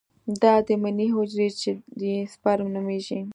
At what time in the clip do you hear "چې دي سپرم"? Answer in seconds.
1.59-2.67